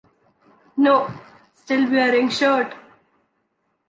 [0.77, 1.11] No,
[1.53, 2.73] still wearing shirt.